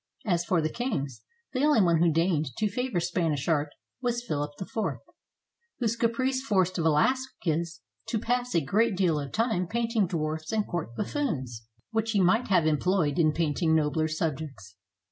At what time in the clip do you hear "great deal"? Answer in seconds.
8.65-9.19